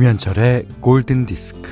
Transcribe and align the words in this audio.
김현철의 0.00 0.66
골든 0.80 1.26
디스크. 1.26 1.70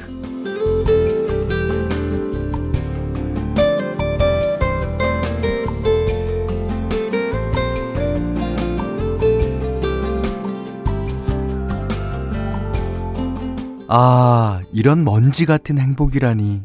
아, 13.89 14.61
이런 14.75 15.05
먼지 15.05 15.47
같은 15.47 15.79
행복이라니. 15.79 16.63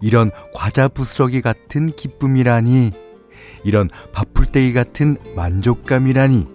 이런 0.00 0.30
과자 0.54 0.88
부스러기 0.88 1.42
같은 1.42 1.90
기쁨이라니. 1.90 2.92
이런 3.64 3.90
바풀떼기 4.14 4.72
같은 4.72 5.18
만족감이라니. 5.36 6.46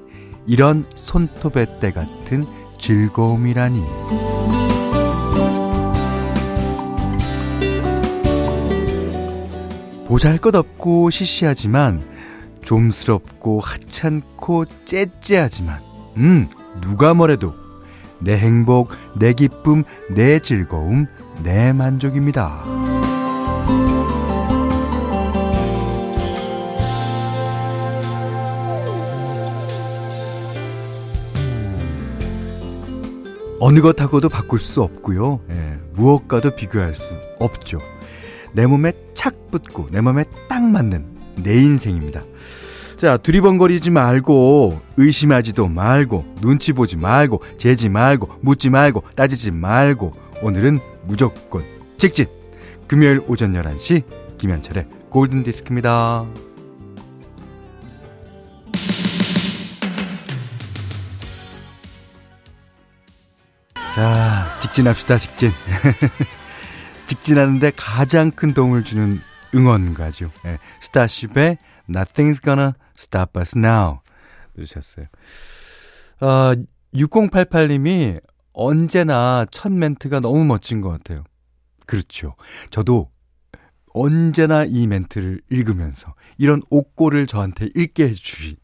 이런 0.47 0.83
손톱의 0.95 1.79
때 1.79 1.91
같은 1.91 2.43
즐거움이라니. 2.81 3.85
보잘 10.07 10.37
것 10.39 10.53
없고 10.55 11.09
시시하지만 11.09 12.03
좀스럽고 12.63 13.61
하찮고 13.61 14.65
째째하지만 14.85 15.79
음 16.17 16.49
누가 16.81 17.13
뭐래도 17.13 17.53
내 18.19 18.37
행복, 18.37 18.89
내 19.17 19.33
기쁨, 19.33 19.83
내 20.13 20.39
즐거움, 20.39 21.07
내 21.43 21.71
만족입니다. 21.71 22.90
어느 33.61 33.79
것하고도 33.79 34.27
바꿀 34.27 34.59
수 34.59 34.81
없고요. 34.81 35.39
예, 35.51 35.77
무엇과도 35.93 36.55
비교할 36.55 36.95
수 36.95 37.13
없죠. 37.39 37.77
내 38.53 38.65
몸에 38.65 38.91
착 39.13 39.51
붙고 39.51 39.87
내 39.91 40.01
몸에 40.01 40.25
딱 40.49 40.63
맞는 40.63 41.05
내 41.43 41.53
인생입니다. 41.57 42.23
자, 42.97 43.17
두리번거리지 43.17 43.91
말고 43.91 44.81
의심하지도 44.97 45.67
말고 45.67 46.25
눈치 46.41 46.73
보지 46.73 46.97
말고 46.97 47.43
재지 47.59 47.87
말고 47.87 48.29
묻지 48.41 48.71
말고 48.71 49.03
따지지 49.15 49.51
말고 49.51 50.13
오늘은 50.41 50.79
무조건 51.05 51.63
직진. 51.99 52.25
금요일 52.87 53.21
오전 53.27 53.53
11시 53.53 54.03
김현철의 54.39 54.87
골든 55.11 55.43
디스크입니다. 55.43 56.25
자, 63.93 64.57
직진합시다, 64.61 65.17
직진. 65.17 65.51
직진하는데 67.07 67.73
가장 67.75 68.31
큰 68.31 68.53
도움을 68.53 68.85
주는 68.85 69.19
응원가죠. 69.53 70.31
네, 70.45 70.59
스타쉽의 70.79 71.57
Nothing's 71.89 72.41
Gonna 72.41 72.71
Stop 72.97 73.37
Us 73.37 73.57
Now 73.57 73.99
들으셨어요. 74.55 75.07
어, 76.21 76.53
6088님이 76.93 78.21
언제나 78.53 79.45
첫 79.51 79.73
멘트가 79.73 80.21
너무 80.21 80.45
멋진 80.45 80.79
것 80.79 80.89
같아요. 80.89 81.25
그렇죠. 81.85 82.35
저도 82.69 83.11
언제나 83.93 84.63
이 84.63 84.87
멘트를 84.87 85.41
읽으면서 85.49 86.13
이런 86.37 86.61
옥고를 86.69 87.27
저한테 87.27 87.67
읽게 87.75 88.05
해주시 88.05 88.55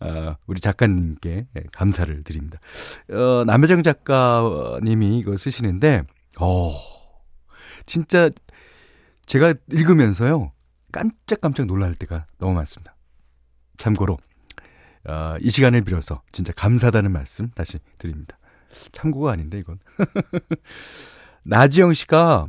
어, 0.00 0.36
우리 0.46 0.60
작가님께 0.60 1.46
예, 1.56 1.62
감사를 1.72 2.22
드립니다. 2.24 2.58
어, 3.10 3.44
남혜정 3.46 3.82
작가님이 3.82 5.18
이거 5.18 5.36
쓰시는데, 5.36 6.02
어, 6.40 6.72
진짜 7.86 8.30
제가 9.26 9.54
읽으면서요, 9.70 10.52
깜짝깜짝 10.92 11.66
놀랄 11.66 11.94
때가 11.94 12.26
너무 12.38 12.54
많습니다. 12.54 12.94
참고로, 13.76 14.18
어, 15.08 15.36
이 15.40 15.50
시간을 15.50 15.82
빌어서 15.82 16.22
진짜 16.32 16.52
감사하다는 16.52 17.12
말씀 17.12 17.50
다시 17.50 17.78
드립니다. 17.98 18.38
참고가 18.92 19.32
아닌데, 19.32 19.58
이건. 19.58 19.78
나지영 21.44 21.92
씨가 21.94 22.46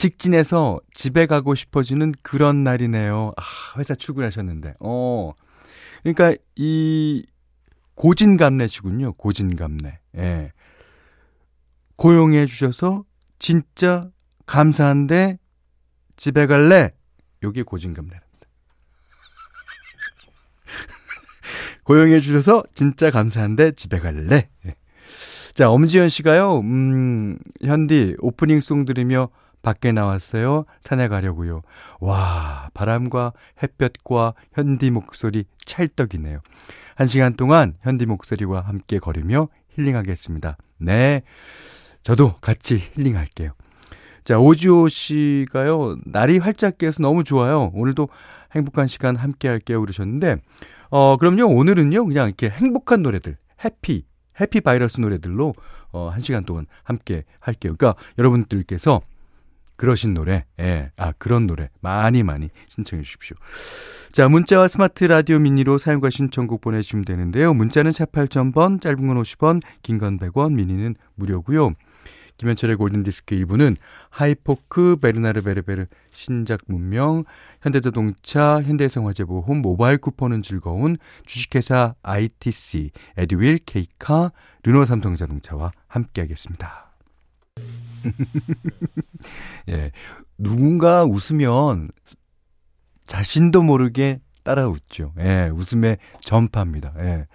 직진해서 0.00 0.80
집에 0.94 1.26
가고 1.26 1.54
싶어지는 1.54 2.14
그런 2.22 2.64
날이네요. 2.64 3.34
아, 3.36 3.78
회사 3.78 3.94
출근하셨는데. 3.94 4.72
어. 4.80 5.32
그러니까 6.02 6.34
이 6.56 7.26
고진감래시군요. 7.96 9.12
고진감래. 9.12 9.98
예. 10.16 10.52
고용해 11.96 12.46
주셔서 12.46 13.04
진짜 13.38 14.08
감사한데 14.46 15.38
집에 16.16 16.46
갈래? 16.46 16.92
요게 17.42 17.64
고진감래랍니다. 17.64 18.48
고용해 21.84 22.20
주셔서 22.20 22.62
진짜 22.74 23.10
감사한데 23.10 23.72
집에 23.72 23.98
갈래? 23.98 24.48
예. 24.64 24.74
자, 25.52 25.68
엄지현 25.68 26.08
씨가요. 26.08 26.60
음, 26.60 27.36
현디 27.62 28.16
오프닝 28.20 28.60
송 28.60 28.86
들으며 28.86 29.28
밖에 29.62 29.92
나왔어요. 29.92 30.64
산에 30.80 31.08
가려고요. 31.08 31.62
와, 32.00 32.70
바람과 32.74 33.32
햇볕과 33.62 34.34
현디 34.52 34.90
목소리 34.90 35.44
찰떡이네요. 35.66 36.40
한 36.94 37.06
시간 37.06 37.34
동안 37.34 37.74
현디 37.82 38.06
목소리와 38.06 38.60
함께 38.62 38.98
걸으며 38.98 39.48
힐링하겠습니다. 39.70 40.56
네. 40.78 41.22
저도 42.02 42.34
같이 42.40 42.78
힐링할게요. 42.94 43.52
자, 44.24 44.38
오지오 44.38 44.88
씨가요, 44.88 45.96
날이 46.04 46.38
활짝 46.38 46.78
깨서 46.78 47.02
너무 47.02 47.24
좋아요. 47.24 47.70
오늘도 47.74 48.08
행복한 48.54 48.86
시간 48.86 49.16
함께 49.16 49.48
할게요. 49.48 49.80
그러셨는데, 49.80 50.36
어, 50.90 51.16
그럼요, 51.16 51.44
오늘은요, 51.54 52.06
그냥 52.06 52.26
이렇게 52.26 52.48
행복한 52.50 53.02
노래들, 53.02 53.36
해피, 53.64 54.04
해피 54.40 54.60
바이러스 54.60 55.00
노래들로, 55.00 55.52
어, 55.92 56.08
한 56.08 56.20
시간 56.20 56.44
동안 56.44 56.66
함께 56.82 57.24
할게요. 57.40 57.74
그러니까 57.76 58.00
여러분들께서 58.18 59.00
그러신 59.80 60.12
노래, 60.12 60.44
예, 60.60 60.90
아, 60.98 61.12
그런 61.16 61.46
노래 61.46 61.70
많이 61.80 62.22
많이 62.22 62.50
신청해 62.68 63.02
주십시오. 63.02 63.34
자, 64.12 64.28
문자와 64.28 64.68
스마트 64.68 65.04
라디오 65.04 65.38
미니로 65.38 65.78
사용과 65.78 66.10
신청곡 66.10 66.60
보내주시면 66.60 67.06
되는데요. 67.06 67.54
문자는 67.54 67.90
샵 67.90 68.12
8000번, 68.12 68.82
짧은 68.82 69.06
건 69.06 69.16
50원, 69.22 69.62
긴 69.80 69.96
건 69.96 70.18
100원, 70.18 70.52
미니는 70.52 70.96
무료고요. 71.14 71.72
김현철의 72.36 72.76
골든디스크 72.76 73.34
1부는 73.36 73.78
하이포크, 74.10 74.96
베르나르 75.00 75.40
베르베르, 75.40 75.86
신작 76.10 76.60
문명, 76.66 77.24
현대자동차, 77.62 78.60
현대해상화재보험, 78.60 79.62
모바일 79.62 79.96
쿠폰은 79.96 80.42
즐거운 80.42 80.98
주식회사 81.24 81.94
ITC, 82.02 82.90
에듀윌, 83.16 83.60
케이카, 83.64 84.30
르노 84.62 84.84
삼성자동차와 84.84 85.72
함께하겠습니다. 85.86 86.89
예. 89.68 89.90
누군가 90.38 91.04
웃으면 91.04 91.90
자신도 93.06 93.62
모르게 93.62 94.20
따라 94.42 94.66
웃죠. 94.68 95.12
예, 95.18 95.50
웃음에 95.52 95.98
전파입니다. 96.20 96.94
예. 96.98 97.26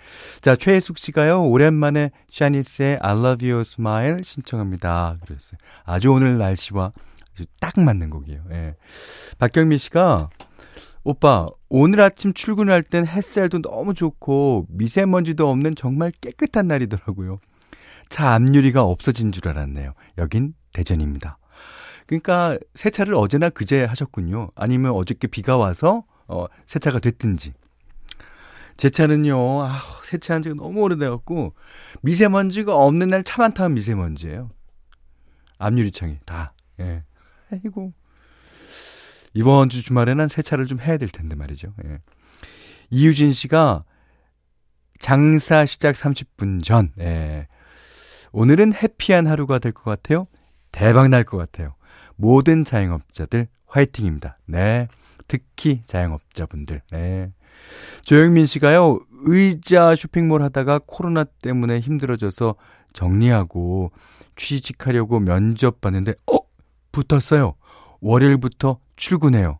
자, 0.41 0.55
최혜숙 0.55 0.97
씨가요, 0.97 1.43
오랜만에 1.45 2.11
샤니스의 2.31 2.99
I 3.01 3.17
love 3.17 3.47
your 3.47 3.61
smile 3.61 4.23
신청합니다. 4.23 5.17
그랬어요. 5.25 5.57
아주 5.83 6.11
오늘 6.11 6.37
날씨와 6.37 6.91
아주 7.33 7.45
딱 7.59 7.79
맞는 7.79 8.09
곡이에요. 8.09 8.43
예. 8.51 8.75
박경미 9.37 9.77
씨가, 9.77 10.29
오빠, 11.03 11.47
오늘 11.69 12.01
아침 12.01 12.33
출근할 12.33 12.81
땐 12.81 13.05
햇살도 13.05 13.61
너무 13.61 13.93
좋고 13.93 14.65
미세먼지도 14.69 15.47
없는 15.47 15.75
정말 15.75 16.11
깨끗한 16.19 16.67
날이더라고요. 16.67 17.39
차 18.09 18.33
앞유리가 18.33 18.83
없어진 18.83 19.31
줄 19.31 19.47
알았네요. 19.47 19.93
여긴 20.17 20.53
대전입니다. 20.73 21.37
그러니까 22.05 22.57
세차를 22.75 23.15
어제나 23.15 23.49
그제 23.49 23.83
하셨군요. 23.83 24.51
아니면 24.55 24.91
어저께 24.91 25.27
비가 25.27 25.57
와서 25.57 26.03
어, 26.27 26.45
세차가 26.67 26.99
됐든지. 26.99 27.53
제 28.77 28.89
차는요, 28.89 29.63
아, 29.63 29.81
세차한 30.03 30.41
지가 30.41 30.55
너무 30.55 30.81
오래돼갖고 30.81 31.53
미세먼지가 32.01 32.75
없는 32.75 33.07
날 33.07 33.23
차만 33.23 33.53
타면 33.53 33.73
미세먼지예요. 33.75 34.49
앞유리창이 35.57 36.19
다. 36.25 36.53
예. 36.79 37.03
아이고. 37.51 37.93
이번 39.33 39.69
주 39.69 39.81
주말에는 39.81 40.27
세차를 40.29 40.65
좀 40.65 40.79
해야 40.79 40.97
될 40.97 41.09
텐데 41.09 41.35
말이죠. 41.35 41.73
예. 41.85 41.99
이유진 42.89 43.33
씨가 43.33 43.83
장사 44.99 45.65
시작 45.65 45.95
30분 45.95 46.63
전, 46.63 46.91
예. 46.99 47.47
오늘은 48.35 48.73
해피한 48.73 49.27
하루가 49.27 49.59
될 49.59 49.71
것 49.71 49.83
같아요. 49.85 50.27
대박 50.73 51.07
날 51.07 51.23
것 51.23 51.37
같아요. 51.37 51.73
모든 52.17 52.65
자영업자들 52.65 53.47
화이팅입니다. 53.65 54.37
네. 54.45 54.89
특히 55.29 55.81
자영업자분들. 55.85 56.81
네. 56.91 57.31
조영민 58.03 58.45
씨가요, 58.45 58.99
의자 59.23 59.95
쇼핑몰 59.95 60.41
하다가 60.43 60.81
코로나 60.85 61.23
때문에 61.23 61.79
힘들어져서 61.79 62.55
정리하고 62.91 63.91
취직하려고 64.35 65.21
면접 65.21 65.79
봤는데, 65.79 66.15
어? 66.29 66.37
붙었어요. 66.91 67.55
월요일부터 68.01 68.79
출근해요. 68.97 69.59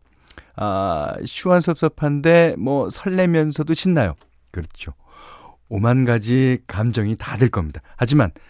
아, 0.54 1.14
시원섭섭한데, 1.24 2.56
뭐, 2.58 2.90
설레면서도 2.90 3.72
신나요. 3.72 4.14
그렇죠. 4.50 4.92
오만 5.70 6.04
가지 6.04 6.58
감정이 6.66 7.16
다 7.16 7.38
들 7.38 7.48
겁니다. 7.48 7.80
하지만, 7.96 8.30
그, 8.34 8.40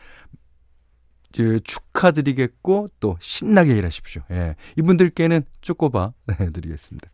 축하드리겠고, 1.65 2.89
또 3.01 3.17
신나게 3.21 3.77
일하십시오. 3.77 4.23
예. 4.31 4.57
이분들께는 4.77 5.43
쪼꼬바 5.61 6.13
네, 6.27 6.51
드리겠습니다. 6.51 7.09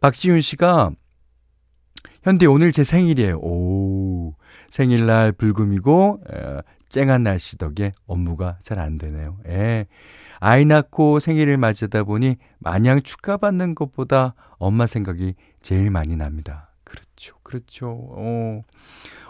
박지윤 0.00 0.40
씨가, 0.40 0.90
현대 2.22 2.46
오늘 2.46 2.72
제 2.72 2.84
생일이에요. 2.84 3.38
오, 3.38 4.34
생일날 4.70 5.32
불금이고, 5.32 6.22
에, 6.32 6.60
쨍한 6.88 7.22
날씨 7.22 7.58
덕에 7.58 7.92
업무가 8.06 8.58
잘 8.62 8.78
안 8.78 8.98
되네요. 8.98 9.38
예. 9.48 9.86
아이 10.40 10.64
낳고 10.64 11.18
생일을 11.18 11.56
맞이하다 11.56 12.04
보니 12.04 12.36
마냥 12.58 13.02
축하받는 13.02 13.74
것보다 13.74 14.34
엄마 14.58 14.86
생각이 14.86 15.34
제일 15.60 15.90
많이 15.90 16.16
납니다. 16.16 16.70
그렇죠. 16.84 17.34
그렇죠. 17.42 17.88
어. 18.16 18.62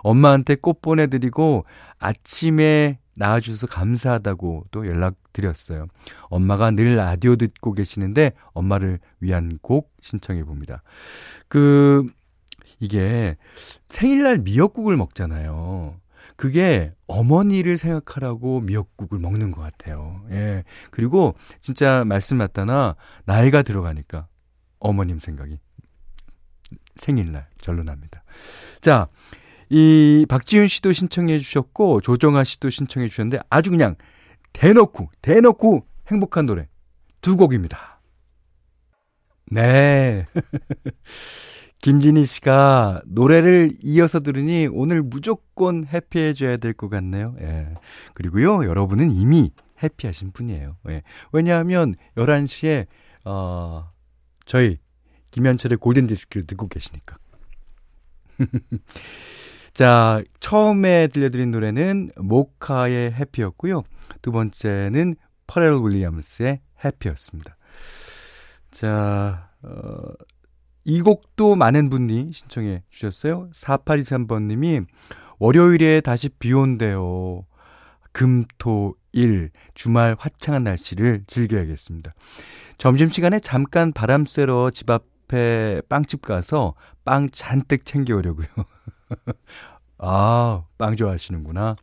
엄마한테 0.03 0.55
꽃 0.55 0.81
보내드리고 0.83 1.65
아침에 1.99 2.99
낳아주셔서 3.19 3.67
감사하다고 3.67 4.67
또 4.71 4.87
연락드렸어요. 4.87 5.87
엄마가 6.25 6.71
늘 6.71 6.97
라디오 6.97 7.37
듣고 7.37 7.73
계시는데 7.73 8.33
엄마를 8.53 9.01
위한 9.21 9.59
곡 9.61 9.93
신청해 10.01 10.45
봅니다. 10.45 10.83
그, 11.49 12.07
이게 12.81 13.37
생일날 13.89 14.39
미역국을 14.39 14.97
먹잖아요. 14.97 15.97
그게 16.37 16.95
어머니를 17.09 17.79
생각하라고 17.79 18.61
미역국을 18.61 19.19
먹는 19.19 19.51
것 19.51 19.61
같아요. 19.61 20.23
예. 20.31 20.63
그리고 20.93 21.35
진짜 21.61 22.05
말씀 22.05 22.37
맞다나 22.37 22.95
나이가 23.25 23.63
들어가니까 23.63 24.29
어머님 24.79 25.19
생각이 25.19 25.59
생일날 26.95 27.49
절로 27.61 27.83
납니다. 27.83 28.23
자, 28.81 29.09
이 29.71 30.25
박지윤 30.29 30.69
씨도 30.69 30.93
신청해 30.93 31.39
주셨고 31.41 32.01
조정아 32.01 32.45
씨도 32.45 32.71
신청해 32.71 33.09
주셨는데 33.09 33.41
아주 33.51 33.71
그냥 33.71 33.97
대놓고 34.53 35.11
대놓고 35.23 35.87
행복한 36.11 36.47
노래 36.47 36.69
두 37.21 37.37
곡입니다. 37.37 38.01
네. 39.51 40.25
김진희 41.81 42.25
씨가 42.25 43.03
노래를 43.07 43.71
이어서 43.83 44.19
들으니 44.19 44.69
오늘 44.71 45.03
무조건 45.03 45.87
해피해 45.87 46.33
줘야 46.33 46.57
될 46.57 46.73
것 46.75 46.89
같네요. 46.89 47.37
예. 47.41 47.73
그리고요, 48.15 48.65
여러분은 48.65 49.13
이미 49.13 49.53
해피하신 49.83 50.33
분이에요. 50.33 50.77
예. 50.89 51.03
왜냐하면 51.33 51.95
11시에, 52.17 52.87
어, 53.25 53.91
저희 54.45 54.79
김현철의 55.31 55.79
골든 55.79 56.09
디스크를 56.09 56.47
듣고 56.47 56.67
계시니까. 56.69 57.17
자, 59.79 60.25
처음에 60.41 61.07
들려드린 61.07 61.53
노래는 61.53 62.11
모카의 62.17 63.13
해피였고요. 63.13 63.85
두 64.23 64.33
번째는 64.33 65.15
퍼렐 65.47 65.85
윌리엄스의 65.85 66.59
해피였습니다. 66.85 67.57
자, 68.73 69.53
어, 69.63 70.11
이 70.83 71.01
곡도 71.01 71.55
많은 71.55 71.91
분이 71.91 72.33
신청해 72.33 72.83
주셨어요. 72.89 73.51
4823번님이 73.55 74.85
월요일에 75.39 76.01
다시 76.01 76.29
비 76.29 76.53
온대요. 76.53 77.47
금, 78.11 78.43
토, 78.59 78.97
일, 79.13 79.53
주말 79.75 80.17
화창한 80.19 80.65
날씨를 80.65 81.23
즐겨야겠습니다. 81.29 82.15
점심시간에 82.79 83.39
잠깐 83.39 83.93
바람 83.93 84.25
쐬러 84.27 84.71
집 84.71 84.91
앞에 84.91 85.83
빵집 85.89 86.23
가서 86.23 86.75
빵 87.05 87.29
잔뜩 87.31 87.85
챙겨오려고요. 87.85 88.49
아, 89.99 90.65
빵 90.79 90.97
좋아하시는구나. 90.97 91.75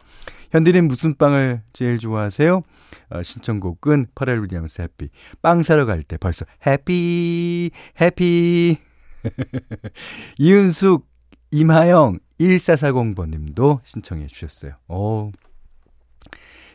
현디는 0.51 0.88
무슨 0.88 1.15
빵을 1.17 1.62
제일 1.73 2.00
좋아하세요? 2.00 2.62
어, 3.09 3.23
신청곡은 3.23 4.07
퍼렐 4.15 4.41
윌리엄스 4.44 4.81
해피. 4.81 5.09
빵 5.41 5.63
사러 5.63 5.85
갈 5.85 6.01
때 6.03 6.17
벌써 6.17 6.45
해피, 6.65 7.71
해피. 8.00 8.77
이은숙, 10.39 11.07
임하영, 11.51 12.19
1440번 12.39 13.29
님도 13.31 13.81
신청해 13.83 14.27
주셨어요. 14.27 14.73
오, 14.88 15.31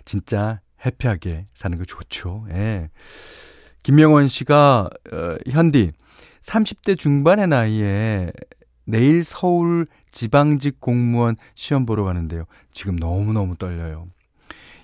진짜 0.04 0.60
해피하게 0.84 1.46
사는 1.54 1.76
거 1.78 1.84
좋죠. 1.84 2.46
예. 2.50 2.90
김명원 3.82 4.28
씨가, 4.28 4.90
어, 5.12 5.36
현디, 5.48 5.92
30대 6.42 6.98
중반의 6.98 7.46
나이에 7.48 8.32
내일 8.90 9.24
서울 9.24 9.86
지방직 10.10 10.80
공무원 10.80 11.36
시험 11.54 11.86
보러 11.86 12.04
가는데요. 12.04 12.44
지금 12.72 12.96
너무너무 12.96 13.56
떨려요. 13.56 14.08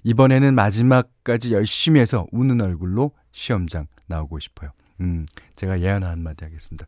이번에는 0.05 0.55
마지막까지 0.55 1.53
열심히 1.53 2.01
해서 2.01 2.27
우는 2.31 2.61
얼굴로 2.61 3.11
시험장 3.33 3.87
나오고 4.07 4.39
싶어요. 4.39 4.71
음, 5.01 5.27
제가 5.57 5.81
예언 5.81 6.05
한마디 6.05 6.45
하겠습니다. 6.45 6.87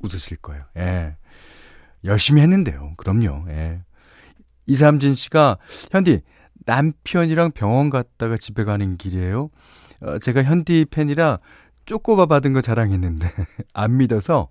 웃으실 0.00 0.36
거예요. 0.38 0.64
예. 0.76 1.16
열심히 2.04 2.42
했는데요. 2.42 2.94
그럼요. 2.96 3.46
예. 3.48 3.82
이삼진 4.66 5.14
씨가, 5.14 5.58
현디, 5.90 6.20
남편이랑 6.66 7.52
병원 7.52 7.90
갔다가 7.90 8.36
집에 8.36 8.64
가는 8.64 8.96
길이에요. 8.96 9.50
어, 10.02 10.18
제가 10.18 10.42
현디 10.42 10.86
팬이라 10.90 11.38
쪼꼬바 11.86 12.26
받은 12.26 12.52
거 12.52 12.60
자랑했는데, 12.60 13.26
안 13.72 13.96
믿어서, 13.96 14.50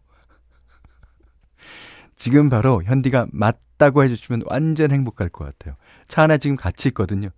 지금 2.19 2.49
바로 2.49 2.83
현디가 2.83 3.27
맞다고 3.31 4.03
해주시면 4.03 4.41
완전 4.45 4.91
행복할 4.91 5.29
것 5.29 5.45
같아요. 5.45 5.77
차 6.05 6.23
안에 6.23 6.37
지금 6.37 6.57
같이 6.57 6.89
있거든요. 6.89 7.29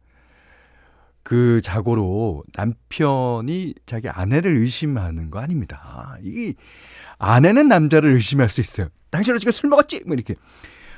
그 1.22 1.62
자고로 1.62 2.44
남편이 2.56 3.76
자기 3.86 4.10
아내를 4.10 4.58
의심하는 4.58 5.30
거 5.30 5.40
아닙니다. 5.40 6.18
이 6.24 6.56
아내는 7.20 7.68
남자를 7.68 8.12
의심할 8.14 8.50
수 8.50 8.60
있어요. 8.60 8.88
당신 9.12 9.36
어저께 9.36 9.52
술 9.52 9.70
먹었지? 9.70 10.02
뭐 10.08 10.16
이렇게. 10.16 10.34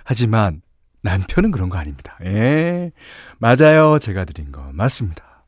하지만 0.05 0.61
남편은 1.01 1.51
그런 1.51 1.67
거 1.67 1.77
아닙니다. 1.77 2.17
예. 2.23 2.93
맞아요. 3.37 3.99
제가 3.99 4.23
드린 4.23 4.53
거 4.53 4.71
맞습니다. 4.71 5.43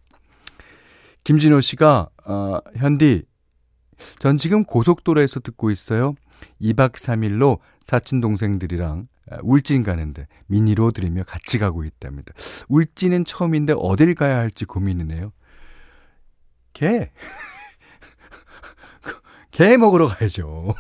김진호 1.24 1.62
씨가 1.62 2.10
어, 2.26 2.60
현디 2.76 3.24
전 4.20 4.38
지금 4.38 4.66
고속도로에서 4.66 5.40
듣고 5.40 5.72
있어요. 5.72 6.16
2박 6.62 6.96
3일로 6.96 7.60
사친 7.86 8.22
동생들이랑 8.22 9.08
울진 9.42 9.84
가는데 9.84 10.28
미니로 10.48 10.92
들으며 10.92 11.24
같이 11.24 11.58
가고 11.58 11.84
있답니다. 11.84 12.34
울진은 12.68 13.26
처음인데 13.26 13.74
어딜 13.78 14.16
가야 14.16 14.38
할지 14.38 14.66
고민이네요. 14.66 15.32
개. 16.74 17.12
개 19.52 19.78
먹으러 19.78 20.08
가야죠. 20.08 20.76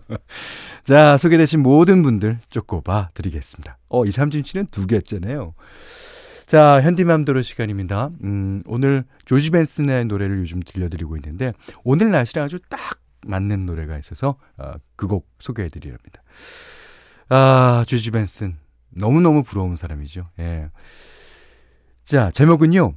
자, 0.84 1.18
소개되신 1.18 1.60
모든 1.60 2.02
분들 2.02 2.40
쪼꼬봐 2.48 3.10
드리겠습니다. 3.12 3.76
어, 3.90 4.06
이삼진 4.06 4.42
씨는 4.42 4.66
두 4.70 4.86
개째네요. 4.86 5.52
자, 6.46 6.80
현디맘대로 6.80 7.42
시간입니다. 7.42 8.10
음, 8.24 8.62
오늘 8.66 9.04
조지 9.26 9.50
벤슨의 9.50 10.06
노래를 10.06 10.38
요즘 10.38 10.60
들려드리고 10.60 11.16
있는데, 11.16 11.52
오늘 11.84 12.10
날씨랑 12.10 12.46
아주 12.46 12.58
딱 12.68 12.99
맞는 13.26 13.66
노래가 13.66 13.98
있어서, 13.98 14.36
어, 14.56 14.72
그곡 14.96 15.28
소개해드리렵니다. 15.38 16.22
아, 17.28 17.84
조지 17.86 18.10
벤슨. 18.10 18.56
너무너무 18.90 19.42
부러운 19.42 19.76
사람이죠. 19.76 20.28
예. 20.40 20.68
자, 22.04 22.30
제목은요. 22.32 22.94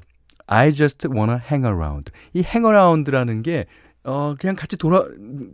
I 0.48 0.74
just 0.74 1.08
wanna 1.08 1.40
hang 1.40 1.66
around. 1.66 2.12
이 2.34 2.40
hang 2.40 2.66
around라는 2.66 3.44
게 3.44 3.66
어, 4.04 4.36
그냥 4.38 4.56
같이 4.56 4.76
돌아, 4.78 5.06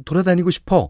돌아다니고 0.05 0.49
싶어. 0.49 0.89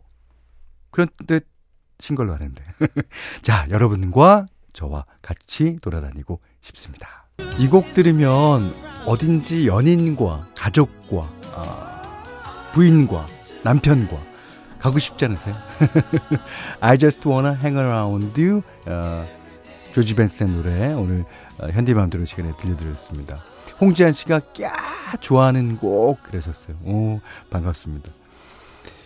그런 0.91 1.07
뜻인 1.27 2.15
걸로 2.15 2.33
아는데. 2.33 2.63
자, 3.41 3.67
여러분과 3.69 4.45
저와 4.73 5.05
같이 5.21 5.77
돌아다니고 5.81 6.39
싶습니다. 6.61 7.27
이 7.57 7.67
곡 7.67 7.93
들으면 7.93 8.73
어딘지 9.05 9.67
연인과, 9.67 10.47
가족과, 10.55 11.17
어, 11.17 12.23
부인과, 12.73 13.25
남편과 13.63 14.17
가고 14.79 14.99
싶지 14.99 15.25
않으세요? 15.25 15.55
I 16.79 16.97
just 16.97 17.27
wanna 17.27 17.55
hang 17.55 17.77
around 17.77 18.41
you. 18.41 18.61
어, 18.87 19.27
조지 19.91 20.15
벤슨의 20.15 20.55
노래 20.55 20.93
오늘 20.93 21.25
어, 21.59 21.67
현디맘대로 21.67 22.25
시간에 22.25 22.53
들려드렸습니다. 22.57 23.43
홍지한 23.81 24.13
씨가 24.13 24.39
꺄 24.53 24.71
좋아하는 25.19 25.77
곡 25.77 26.23
그러셨어요. 26.23 26.77
오 26.83 27.19
반갑습니다. 27.49 28.11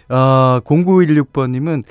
아, 0.10 0.62
0916번님은 0.66 1.84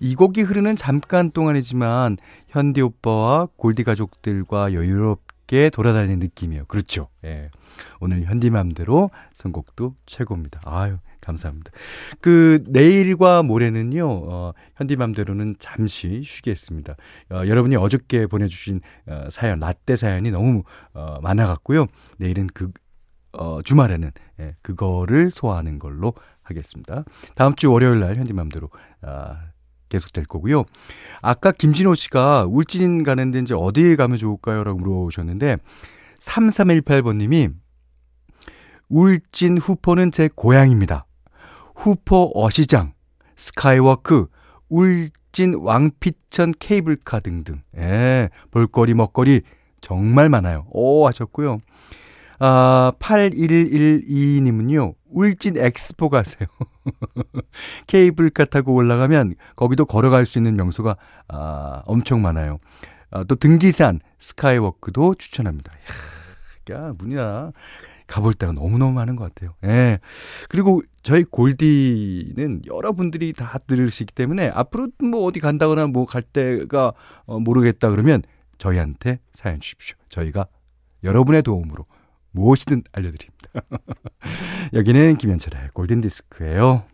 이 0.00 0.14
곡이 0.14 0.42
흐르는 0.42 0.76
잠깐 0.76 1.30
동안이지만 1.30 2.18
현디 2.48 2.80
오빠와 2.82 3.48
골디 3.56 3.84
가족들과 3.84 4.74
여유롭게 4.74 5.70
돌아다니는 5.70 6.18
느낌이에요. 6.18 6.64
그렇죠. 6.66 7.08
예. 7.24 7.50
오늘 8.00 8.24
현디맘대로 8.24 9.10
선곡도 9.34 9.94
최고입니다. 10.06 10.60
아유, 10.64 10.98
감사합니다. 11.20 11.70
그 12.20 12.62
내일과 12.66 13.42
모레는요. 13.42 14.06
어, 14.06 14.52
현디맘대로는 14.76 15.56
잠시 15.58 16.22
쉬겠습니다. 16.22 16.96
어, 17.30 17.42
여러분이 17.46 17.76
어저께 17.76 18.26
보내주신 18.26 18.80
어, 19.06 19.28
사연 19.30 19.60
라떼 19.60 19.96
사연이 19.96 20.30
너무 20.30 20.62
어, 20.94 21.18
많아갖고요. 21.22 21.86
내일은 22.18 22.48
그 22.52 22.70
어, 23.32 23.60
주말에는 23.62 24.10
예, 24.40 24.56
그거를 24.62 25.30
소화하는 25.30 25.78
걸로 25.78 26.14
하겠습니다. 26.42 27.04
다음 27.34 27.54
주 27.54 27.70
월요일 27.70 28.00
날 28.00 28.16
현디맘대로 28.16 28.68
아, 29.02 29.36
계속될 29.88 30.24
거고요. 30.24 30.64
아까 31.20 31.52
김진호 31.52 31.94
씨가 31.94 32.46
울진 32.48 33.02
가는 33.02 33.30
데 33.30 33.40
이제 33.40 33.54
어디에 33.54 33.96
가면 33.96 34.18
좋을까요? 34.18 34.64
라고 34.64 34.78
물어보셨는데 34.78 35.58
3318번님이 36.18 37.52
울진 38.88 39.58
후포는 39.58 40.10
제 40.10 40.28
고향입니다. 40.34 41.06
후포 41.80 42.32
어시장, 42.34 42.92
스카이워크, 43.36 44.26
울진 44.68 45.54
왕피천 45.54 46.52
케이블카 46.58 47.20
등등. 47.20 47.62
예, 47.78 48.28
볼거리 48.50 48.92
먹거리 48.92 49.40
정말 49.80 50.28
많아요. 50.28 50.66
오 50.72 51.06
하셨고요. 51.06 51.56
아, 52.38 52.92
8112님은요, 52.98 54.94
울진 55.10 55.56
엑스포 55.56 56.10
가세요. 56.10 56.48
케이블카 57.86 58.44
타고 58.44 58.74
올라가면 58.74 59.36
거기도 59.56 59.86
걸어갈 59.86 60.26
수 60.26 60.38
있는 60.38 60.52
명소가 60.54 60.96
아, 61.28 61.82
엄청 61.86 62.20
많아요. 62.20 62.58
아, 63.10 63.24
또 63.24 63.36
등기산 63.36 64.00
스카이워크도 64.18 65.14
추천합니다. 65.14 65.72
야, 66.72 66.76
야 66.76 66.92
문이야. 66.98 67.52
가볼 68.10 68.34
데가 68.34 68.52
너무너무 68.52 68.92
많은 68.92 69.14
것 69.16 69.24
같아요. 69.32 69.54
예. 69.64 70.00
그리고 70.48 70.82
저희 71.02 71.22
골디는 71.22 72.62
여러분들이 72.66 73.32
다 73.32 73.58
들으시기 73.66 74.12
때문에 74.14 74.48
앞으로 74.50 74.88
뭐 75.02 75.24
어디 75.24 75.38
간다거나 75.40 75.86
뭐 75.86 76.04
갈 76.04 76.22
데가 76.22 76.92
어, 77.24 77.38
모르겠다 77.38 77.88
그러면 77.90 78.22
저희한테 78.58 79.20
사연 79.32 79.60
주십시오. 79.60 79.96
저희가 80.08 80.46
여러분의 81.04 81.42
도움으로 81.42 81.86
무엇이든 82.32 82.82
알려드립니다. 82.92 83.48
여기는 84.74 85.16
김현철의 85.16 85.70
골든디스크예요. 85.72 86.84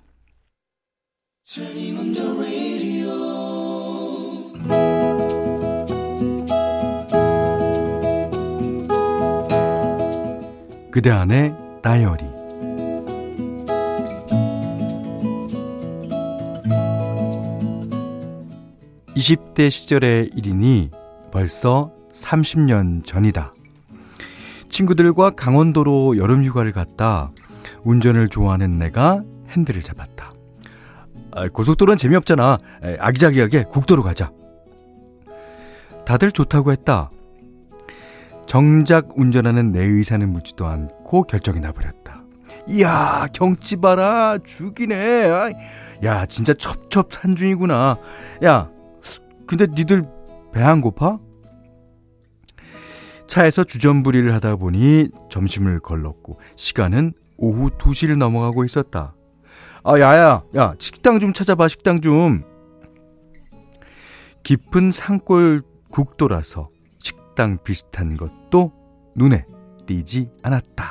그대 10.97 11.11
안의 11.11 11.55
다이어리 11.83 12.25
(20대) 19.15 19.69
시절의 19.69 20.31
일이니 20.35 20.91
벌써 21.31 21.93
(30년) 22.15 23.05
전이다. 23.05 23.53
친구들과 24.71 25.33
강원도로 25.33 26.17
여름 26.17 26.43
휴가를 26.43 26.73
갔다 26.73 27.31
운전을 27.85 28.29
좋아하는 28.29 28.79
내가 28.79 29.23
핸들을 29.51 29.83
잡았다. 29.83 30.33
아, 31.33 31.49
고속도로는 31.51 31.99
재미없잖아. 31.99 32.57
아기자기하게 33.01 33.65
국도로 33.65 34.03
가자. 34.03 34.33
다들 36.07 36.33
좋다고 36.33 36.73
했다. 36.73 37.11
정작 38.47 39.19
운전하는 39.19 39.73
내 39.73 39.83
의사는 39.85 40.29
묻지도 40.33 40.67
않고 40.67 41.25
결정이 41.25 41.61
나버렸다. 41.61 42.23
이야, 42.69 43.27
경치 43.33 43.77
봐라. 43.77 44.39
죽이네. 44.45 45.29
야, 46.05 46.27
진짜 46.27 46.53
첩첩산중이구나. 46.55 47.99
야, 48.45 48.71
근데 49.47 49.67
니들 49.69 50.05
배 50.53 50.63
안 50.63 50.81
고파? 50.81 51.19
차에서 53.27 53.65
주전부리를 53.65 54.33
하다 54.35 54.57
보니 54.57 55.09
점심을 55.31 55.81
걸렀고 55.81 56.39
시간은 56.55 57.13
오후 57.37 57.71
2시를 57.71 58.17
넘어가고 58.17 58.65
있었다. 58.65 59.15
아, 59.85 59.99
야야, 60.01 60.43
야, 60.57 60.75
식당 60.79 61.21
좀 61.21 61.33
찾아봐, 61.33 61.69
식당 61.69 62.01
좀. 62.01 62.43
깊은 64.45 64.93
산골 64.93 65.63
국도라서 65.91 66.69
식당 67.37 67.59
비슷한 67.63 68.17
것도 68.17 68.73
눈에 69.15 69.45
띄지 69.85 70.31
않았다. 70.43 70.87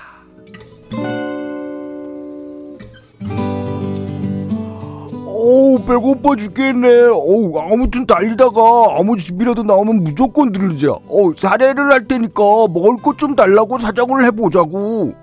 오 5.25 5.79
배고파 5.87 6.35
죽겠네. 6.35 7.07
오 7.09 7.59
아무튼 7.59 8.05
달리다가 8.05 8.61
아무 8.99 9.17
집이라도 9.17 9.63
나오면 9.63 10.03
무조건 10.03 10.51
들르자. 10.51 10.91
어 10.91 11.33
사례를 11.35 11.91
할 11.91 12.07
테니까 12.07 12.43
먹을 12.43 12.97
것 12.97 13.17
좀 13.17 13.35
달라고 13.35 13.79
사정을 13.79 14.23
해보자고. 14.25 15.15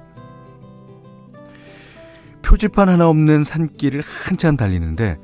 표지판 2.42 2.88
하나 2.88 3.08
없는 3.08 3.44
산길을 3.44 4.02
한참 4.04 4.56
달리는데 4.56 5.18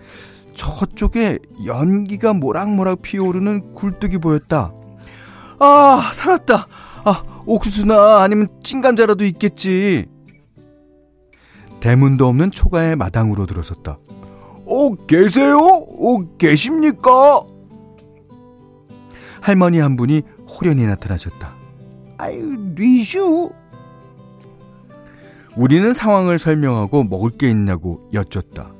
저쪽에 0.54 1.40
연기가 1.66 2.32
모락모락 2.34 3.02
피어오르는 3.02 3.72
굴뚝이 3.74 4.18
보였다 4.18 4.72
아 5.58 6.10
살았다 6.14 6.66
아 7.04 7.22
옥수수나 7.46 8.22
아니면 8.22 8.48
찐감자라도 8.62 9.24
있겠지 9.24 10.06
대문도 11.80 12.26
없는 12.26 12.50
초가의 12.50 12.96
마당으로 12.96 13.46
들어섰다 13.46 13.98
어, 14.70 14.94
계세요? 15.06 15.56
어, 15.56 16.36
계십니까? 16.36 17.42
할머니 19.40 19.78
한 19.78 19.96
분이 19.96 20.22
호련히 20.46 20.84
나타나셨다. 20.84 21.54
아유, 22.18 22.54
리슈. 22.74 23.50
우리는 25.56 25.92
상황을 25.94 26.38
설명하고 26.38 27.04
먹을 27.04 27.30
게 27.30 27.48
있냐고 27.48 28.08
여쭙다. 28.12 28.70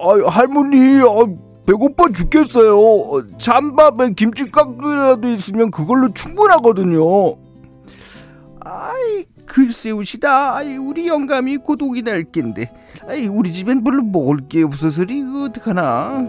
아, 0.00 0.28
할머니, 0.30 1.00
아, 1.00 1.47
배고파 1.68 2.08
죽겠어요. 2.14 3.36
찬밥에 3.38 4.14
김치깍두기라도 4.16 5.28
있으면 5.28 5.70
그걸로 5.70 6.10
충분하거든요. 6.14 7.36
아이, 8.60 9.26
글쎄우시다. 9.44 10.56
아이, 10.56 10.78
우리 10.78 11.08
영감이 11.08 11.58
고독이 11.58 12.00
날 12.00 12.24
낀데. 12.24 12.72
아이, 13.06 13.26
우리 13.26 13.52
집엔 13.52 13.84
별로 13.84 14.02
먹을 14.02 14.48
게 14.48 14.62
없어서리, 14.62 15.18
이거 15.18 15.44
어떡하나. 15.44 16.26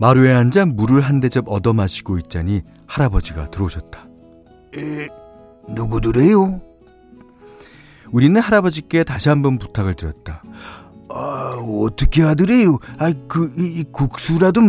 마루에 0.00 0.34
앉아 0.34 0.66
물을 0.66 1.02
한 1.02 1.20
대접 1.20 1.48
얻어 1.48 1.72
마시고 1.72 2.18
있자니 2.18 2.62
할아버지가 2.86 3.52
들어오셨다. 3.52 4.08
에, 4.76 5.06
누구들래요? 5.72 6.73
우리는 8.14 8.40
할아버지께 8.40 9.02
다시 9.02 9.28
한번 9.28 9.58
부탁을 9.58 9.94
드렸다. 9.94 10.40
아, 11.08 11.58
어떻게 11.80 12.22
하더래요? 12.22 12.78
아, 12.96 13.12
그, 13.26 13.52
이, 13.58 13.80
이 13.80 13.84
국수라도 13.90 14.60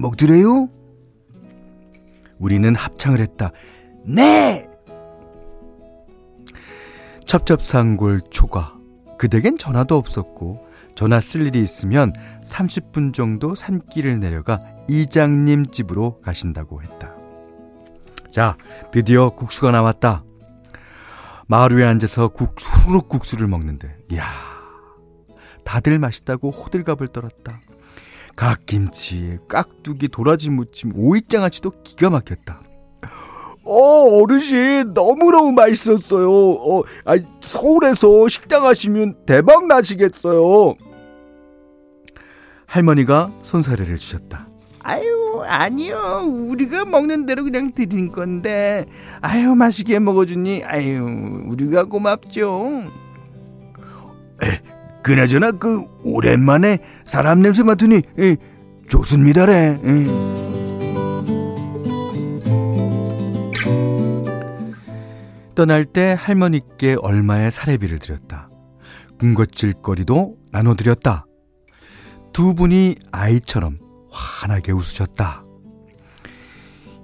먹더래요? 0.00 0.70
우리는 2.38 2.74
합창을 2.74 3.20
했다. 3.20 3.50
네! 4.06 4.66
첩첩산골 7.26 8.22
초과. 8.30 8.72
그댁엔 9.18 9.58
전화도 9.58 9.94
없었고 9.94 10.66
전화 10.94 11.20
쓸 11.20 11.46
일이 11.46 11.60
있으면 11.60 12.14
30분 12.46 13.12
정도 13.12 13.54
산길을 13.54 14.20
내려가 14.20 14.62
이장님 14.88 15.66
집으로 15.70 16.22
가신다고 16.22 16.82
했다. 16.82 17.14
자, 18.30 18.56
드디어 18.90 19.28
국수가 19.28 19.70
나왔다. 19.70 20.24
마루에 21.48 21.84
앉아서 21.84 22.28
국수, 22.28 22.68
후룩 22.68 23.08
국수를 23.08 23.46
먹는데, 23.46 23.96
이야, 24.10 24.24
다들 25.64 25.98
맛있다고 25.98 26.50
호들갑을 26.50 27.08
떨었다. 27.08 27.60
갓김치, 28.36 29.38
깍두기, 29.48 30.08
도라지 30.08 30.50
무침, 30.50 30.92
오이장아찌도 30.94 31.82
기가 31.84 32.10
막혔다. 32.10 32.62
어, 33.64 34.20
어르신, 34.20 34.92
너무너무 34.94 35.52
맛있었어요. 35.52 36.30
어, 36.30 36.82
아, 37.04 37.16
서울에서 37.40 38.28
식당 38.28 38.64
하시면 38.64 39.24
대박 39.26 39.66
나시겠어요. 39.66 40.74
할머니가 42.66 43.32
손사래를 43.42 43.96
주셨다. 43.98 44.48
아유, 44.88 45.42
아니요. 45.44 46.22
우리가 46.48 46.84
먹는 46.84 47.26
대로 47.26 47.42
그냥 47.42 47.72
드린 47.72 48.12
건데. 48.12 48.86
아유, 49.20 49.56
맛있게 49.56 49.98
먹어주니. 49.98 50.62
아유, 50.64 51.04
우리가 51.48 51.86
고맙죠. 51.86 52.84
에, 54.44 54.60
그나저나 55.02 55.50
그 55.52 55.82
오랜만에 56.04 56.78
사람 57.02 57.42
냄새 57.42 57.64
맡으니 57.64 58.02
에, 58.16 58.36
좋습니다래. 58.88 59.80
응. 59.82 60.04
떠날 65.56 65.84
때 65.84 66.14
할머니께 66.16 66.94
얼마의 67.00 67.50
사례비를 67.50 67.98
드렸다. 67.98 68.50
군것질거리도 69.18 70.36
나눠드렸다. 70.52 71.26
두 72.32 72.54
분이 72.54 72.94
아이처럼 73.10 73.78
환하게 74.16 74.72
웃으셨다. 74.72 75.42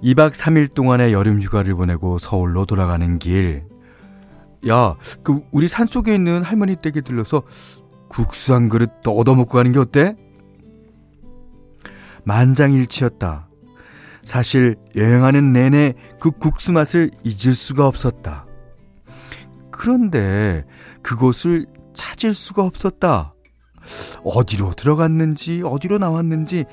2박 0.03 0.31
3일 0.31 0.73
동안의 0.73 1.13
여름 1.13 1.41
휴가를 1.41 1.75
보내고 1.75 2.19
서울로 2.19 2.65
돌아가는 2.65 3.19
길. 3.19 3.63
야, 4.67 4.95
그 5.23 5.41
우리 5.51 5.67
산속에 5.67 6.13
있는 6.13 6.43
할머니 6.43 6.75
댁에 6.75 7.01
들러서 7.01 7.43
국수 8.09 8.53
한 8.53 8.69
그릇 8.69 9.01
더 9.01 9.11
얻어먹고 9.11 9.51
가는 9.51 9.71
게 9.71 9.79
어때? 9.79 10.15
만장일치였다. 12.25 13.49
사실 14.23 14.75
여행하는 14.95 15.51
내내 15.53 15.93
그 16.19 16.31
국수 16.31 16.71
맛을 16.71 17.11
잊을 17.23 17.53
수가 17.53 17.87
없었다. 17.87 18.45
그런데 19.71 20.65
그곳을 21.01 21.65
찾을 21.93 22.33
수가 22.33 22.63
없었다. 22.63 23.33
어디로 24.23 24.73
들어갔는지 24.75 25.61
어디로 25.65 25.97
나왔는지 25.97 26.65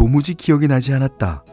도무지 0.00 0.32
기억이 0.32 0.66
나지 0.66 0.94
않았다. 0.94 1.44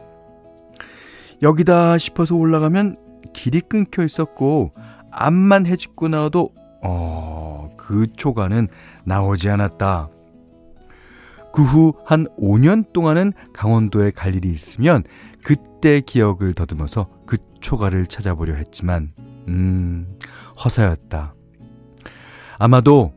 여기다 1.42 1.98
싶어서 1.98 2.34
올라가면 2.34 2.96
길이 3.34 3.60
끊겨 3.60 4.02
있었고 4.02 4.72
앞만 5.10 5.66
해집고 5.66 6.08
나와도 6.08 6.54
어, 6.82 7.68
그 7.76 8.06
초가는 8.16 8.68
나오지 9.04 9.50
않았다. 9.50 10.08
그 11.52 11.62
후 11.62 11.92
한 12.06 12.26
5년 12.38 12.90
동안은 12.94 13.34
강원도에 13.52 14.12
갈 14.12 14.34
일이 14.34 14.50
있으면 14.50 15.04
그때 15.44 16.00
기억을 16.00 16.54
더듬어서 16.54 17.10
그 17.26 17.36
초가를 17.60 18.06
찾아보려 18.06 18.54
했지만 18.54 19.12
음, 19.48 20.18
허사였다. 20.64 21.34
아마도 22.58 23.12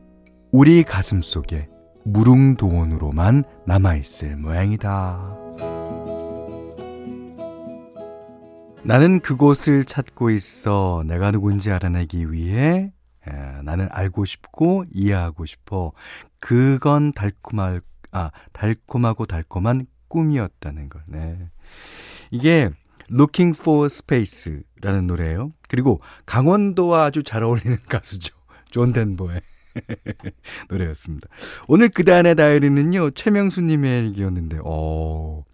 우리 0.50 0.82
가슴 0.82 1.22
속에 1.22 1.70
무릉도원으로만 2.04 3.44
남아있을 3.66 4.36
모양이다. 4.36 5.36
나는 8.84 9.20
그곳을 9.20 9.84
찾고 9.84 10.30
있어 10.30 11.04
내가 11.06 11.30
누군지 11.30 11.70
알아내기 11.70 12.32
위해 12.32 12.92
에, 13.28 13.32
나는 13.62 13.88
알고 13.90 14.24
싶고 14.24 14.84
이해하고 14.92 15.46
싶어. 15.46 15.92
그건 16.40 17.12
달콤할 17.12 17.80
아 18.10 18.30
달콤하고 18.52 19.26
달콤한 19.26 19.86
꿈이었다는 20.08 20.88
걸. 20.88 21.02
네. 21.06 21.48
이게 22.30 22.70
Looking 23.10 23.58
for 23.58 23.86
Space라는 23.86 25.06
노래예요. 25.06 25.52
그리고 25.68 26.00
강원도와 26.26 27.04
아주 27.04 27.22
잘 27.22 27.42
어울리는 27.42 27.76
가수죠. 27.88 28.34
존 28.70 28.92
덴버의 28.92 29.40
노래였습니다. 30.68 31.28
오늘 31.68 31.88
그단의 31.88 32.34
다이어리는요, 32.34 33.10
최명수님의 33.12 34.06
얘기였는데, 34.06 34.58
어, 34.64 35.44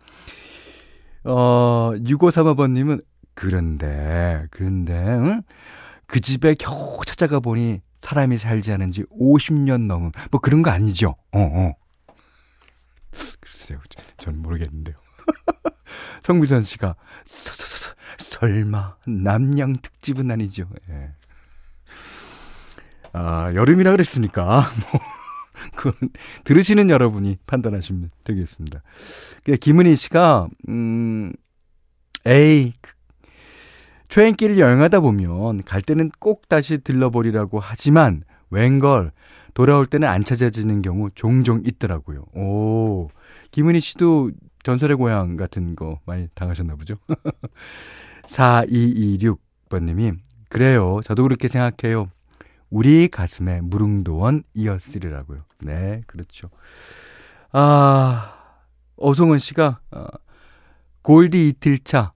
어, 1.25 1.93
6535번님은, 1.95 3.05
그런데, 3.35 4.47
그런데, 4.51 4.95
응? 4.95 5.43
그 6.07 6.21
집에 6.21 6.55
겨우 6.55 7.05
찾아가 7.05 7.39
보니 7.41 7.83
사람이 7.95 8.39
살지 8.39 8.73
않은 8.73 8.93
지 8.93 9.05
50년 9.05 9.87
넘은, 9.87 10.13
뭐 10.31 10.41
그런 10.41 10.63
거 10.63 10.71
아니죠? 10.71 11.17
어, 11.33 11.41
어. 11.41 11.75
글쎄요, 13.41 13.81
전 14.17 14.41
모르겠는데요. 14.41 14.97
성구전 16.23 16.63
씨가, 16.63 16.97
서, 17.25 17.53
서, 17.53 17.67
서, 17.67 17.95
설마, 18.19 18.97
남양 19.07 19.77
특집은 19.83 20.31
아니죠? 20.31 20.69
예. 20.91 21.11
아, 23.13 23.53
여름이라 23.55 23.93
그랬으니까, 23.93 24.65
뭐, 24.93 25.01
그건 25.75 26.11
들으시는 26.45 26.91
여러분이 26.91 27.39
판단하시면 27.47 28.11
되겠습니다. 28.25 28.83
김은희 29.61 29.97
씨가, 29.97 30.49
음, 30.69 31.33
에이, 32.27 32.75
트레인길을 34.09 34.59
여행하다 34.59 35.01
보면 35.01 35.65
갈 35.65 35.83
때는 35.83 36.11
꼭 36.19 36.49
다시 36.49 36.79
들러버리라고 36.79 37.61
하지만 37.61 38.23
웬걸 38.51 39.13
돌아올 39.55 39.87
때는 39.87 40.09
안 40.09 40.25
찾아지는 40.25 40.83
경우 40.83 41.11
종종 41.15 41.63
있더라고요. 41.65 42.25
오, 42.35 43.09
김은희 43.51 43.81
씨도 43.81 44.31
전설의 44.63 44.97
고향 44.97 45.37
같은 45.37 45.75
거 45.77 45.99
많이 46.07 46.29
당하셨나 46.35 46.77
보죠? 46.77 46.97
4226번님이, 48.27 50.15
그래요. 50.49 51.01
저도 51.05 51.23
그렇게 51.25 51.49
생각해요. 51.49 52.11
우리 52.71 53.09
가슴에 53.09 53.61
무릉도원이었으리라고요. 53.63 55.41
네, 55.61 56.03
그렇죠. 56.07 56.51
아, 57.53 58.35
어송은 58.97 59.39
씨가, 59.39 59.81
어, 59.91 60.07
골디 61.03 61.49
이틀차, 61.49 62.13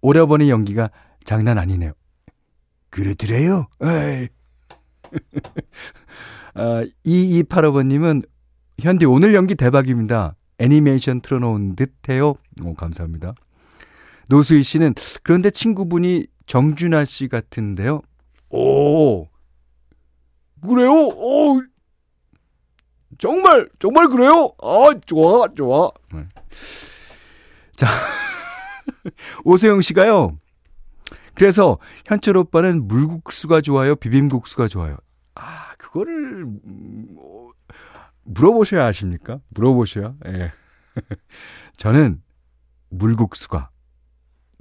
오래버니 0.00 0.50
연기가 0.50 0.90
장난 1.24 1.58
아니네요. 1.58 1.92
그렇더래요. 2.90 3.66
에이. 3.82 4.28
아, 6.54 6.84
2285번님은, 7.04 8.26
현디 8.80 9.04
오늘 9.04 9.34
연기 9.34 9.54
대박입니다. 9.54 10.34
애니메이션 10.58 11.20
틀어놓은 11.20 11.76
듯 11.76 11.92
해요. 12.08 12.34
오, 12.62 12.74
감사합니다. 12.74 13.34
노수희 14.28 14.62
씨는, 14.62 14.94
그런데 15.22 15.50
친구분이 15.50 16.26
정준하 16.46 17.04
씨 17.04 17.28
같은데요. 17.28 18.00
오, 18.50 19.26
그래요? 20.66 20.90
어, 20.90 21.60
정말, 23.18 23.68
정말 23.78 24.08
그래요? 24.08 24.54
아, 24.62 24.94
좋아, 25.06 25.48
좋아. 25.54 25.90
네. 26.12 26.26
자, 27.76 27.86
오세영 29.44 29.80
씨가요. 29.82 30.38
그래서 31.34 31.78
현철 32.06 32.36
오빠는 32.36 32.86
물국수가 32.88 33.60
좋아요? 33.60 33.96
비빔국수가 33.96 34.68
좋아요? 34.68 34.96
아, 35.34 35.74
그거를, 35.78 36.44
뭐, 36.44 37.52
물어보셔야 38.24 38.86
아십니까? 38.86 39.40
물어보셔야. 39.48 40.14
예. 40.26 40.52
저는 41.76 42.22
물국수가 42.90 43.70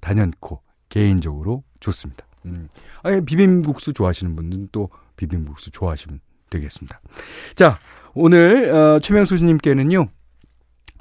단연코 0.02 0.62
개인적으로 0.90 1.64
좋습니다. 1.80 2.26
음. 2.46 2.70
아예 3.04 3.22
비빔국수 3.22 3.94
좋아하시는 3.94 4.36
분들은 4.36 4.70
또 4.72 4.90
비빔국수 5.22 5.70
좋아하시면 5.70 6.20
되겠습니다. 6.50 7.00
자, 7.56 7.78
오늘 8.14 8.74
어, 8.74 9.00
최명수 9.00 9.36
님께는요. 9.36 10.08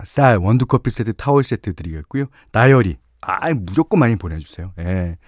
쌀, 0.05 0.37
원두커피 0.39 0.91
세트, 0.91 1.15
타월 1.15 1.43
세트 1.43 1.75
드리겠고요. 1.75 2.27
다이어리. 2.53 2.97
아, 3.23 3.53
무조건 3.53 4.01
많이 4.01 4.17
보내주세요. 4.17 4.73
예. 4.79 5.19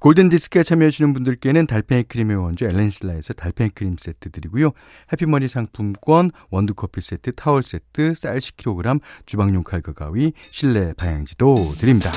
골든디스크에 0.00 0.62
참여해주시는 0.64 1.12
분들께는 1.12 1.66
달팽이 1.66 2.04
크림의 2.04 2.36
원조 2.36 2.66
엘렌실라에서 2.66 3.34
달팽이 3.34 3.70
크림 3.70 3.94
세트 3.98 4.30
드리고요. 4.30 4.70
해피머니 5.12 5.46
상품권, 5.46 6.30
원두커피 6.50 7.00
세트, 7.00 7.34
타월 7.36 7.62
세트, 7.62 8.14
쌀 8.14 8.38
10kg, 8.38 9.00
주방용 9.26 9.62
칼과 9.62 9.92
가위, 9.92 10.32
실내 10.50 10.92
방향지도 10.94 11.54
드립니다. 11.78 12.10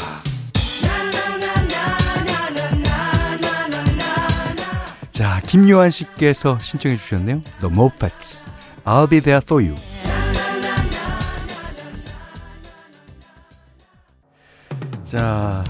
자, 5.13 5.39
김요한 5.45 5.91
씨께서 5.91 6.57
신청해 6.57 6.97
주셨네요. 6.97 7.43
The 7.59 7.71
Mopeds. 7.71 8.49
I'll 8.83 9.07
be 9.07 9.21
there 9.21 9.41
for 9.43 9.63
you. 9.63 9.75
자, 15.03 15.63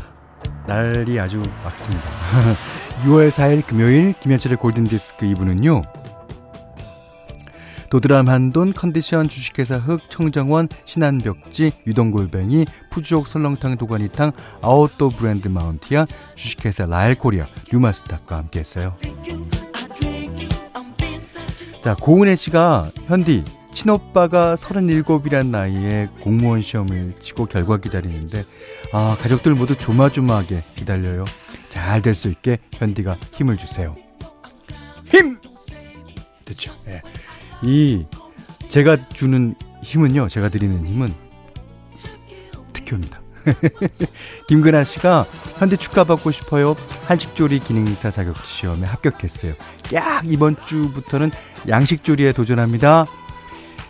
날이 0.66 1.20
아주 1.20 1.40
맑습니다. 1.62 2.10
6월 3.04 3.28
4일 3.28 3.68
금요일 3.68 4.14
김현철의 4.22 4.58
골든디스크 4.58 5.26
2부는요. 5.26 5.84
도드람 7.94 8.28
한돈 8.28 8.74
컨디션 8.74 9.30
주식회사 9.30 9.78
흑 9.78 10.10
청정원 10.10 10.68
신한벽지 10.86 11.74
유동골뱅이 11.86 12.66
푸주옥 12.90 13.28
설렁탕 13.28 13.78
도가니탕 13.78 14.32
아웃도 14.64 15.10
브랜드 15.10 15.48
마운티아 15.48 16.08
주식회사 16.34 16.88
라엘코리아 16.88 17.46
류마스탁과 17.72 18.38
함께했어요. 18.38 18.98
자 21.84 21.96
고은혜 22.00 22.36
씨가 22.36 22.90
현디 23.08 23.44
친오빠가 23.74 24.56
37이란 24.56 25.48
나이에 25.48 26.08
공무원 26.22 26.62
시험을 26.62 27.14
치고 27.20 27.48
결과 27.48 27.78
기다리는데 27.78 28.46
아 28.94 29.18
가족들 29.20 29.54
모두 29.56 29.76
조마조마하게 29.76 30.64
기다려요. 30.76 31.26
잘 31.70 32.02
될 32.02 32.14
수 32.14 32.30
있게 32.30 32.60
현디가 32.76 33.16
힘을 33.34 33.58
주세요. 33.58 33.96
힘! 35.06 35.40
됐죠. 36.46 36.72
예. 36.88 37.02
이 37.64 38.06
제가 38.70 39.08
주는 39.10 39.56
힘은요, 39.82 40.28
제가 40.30 40.50
드리는 40.50 40.86
힘은 40.86 41.14
학교입니다. 42.76 43.22
김근아 44.48 44.84
씨가 44.84 45.26
현대 45.58 45.76
축하받고 45.76 46.32
싶어요. 46.32 46.76
한식조리 47.06 47.60
기능사 47.60 48.12
자격 48.12 48.38
시험에 48.46 48.86
합격했어요. 48.88 49.54
약 49.94 50.26
이번 50.26 50.56
주부터는 50.66 51.32
양식조리에 51.68 52.34
도전합니다. 52.34 53.06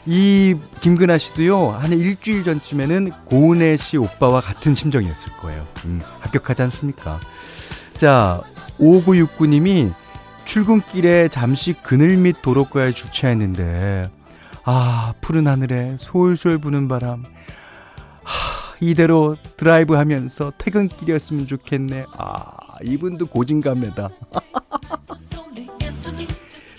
이 0.06 0.56
김근아 0.82 1.18
씨도요, 1.18 1.70
한 1.70 1.94
일주일 1.94 2.44
전쯤에는 2.44 3.12
고은혜 3.26 3.78
씨 3.78 3.98
오빠와 3.98 4.42
같은 4.42 4.76
심정이었을 4.76 5.32
거예요. 5.38 5.66
음, 5.86 6.02
합격하지 6.20 6.62
않습니까? 6.64 7.20
자, 7.96 8.42
5969님이 8.80 9.94
출근길에 10.46 11.30
잠시 11.30 11.74
그늘 11.74 12.18
밑 12.18 12.42
도로가에 12.42 12.92
주차했는데, 12.92 14.10
아, 14.66 15.14
푸른 15.22 15.48
하늘에 15.48 15.96
솔솔 15.98 16.58
부는 16.58 16.90
바람. 16.90 17.24
하, 18.24 18.76
이대로 18.82 19.38
드라이브 19.56 19.94
하면서 19.94 20.52
퇴근길이었으면 20.58 21.48
좋겠네. 21.48 22.06
아, 22.18 22.44
이분도 22.84 23.28
고진감래다. 23.28 24.10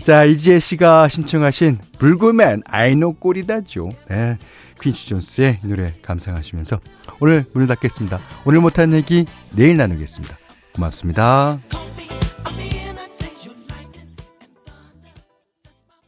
자, 0.05 0.25
이지혜 0.25 0.59
씨가 0.59 1.09
신청하신 1.09 1.79
불구맨 1.99 2.63
아이노 2.67 3.15
꼴이다죠. 3.15 3.89
네. 4.11 4.37
퀸시 4.79 5.09
존스의 5.09 5.61
노래 5.63 5.95
감상하시면서 6.03 6.79
오늘 7.21 7.47
문을 7.55 7.67
닫겠습니다. 7.69 8.21
오늘 8.45 8.61
못한 8.61 8.93
얘기 8.93 9.25
내일 9.53 9.79
나누겠습니다. 9.79 10.37
고맙습니다. 10.75 11.59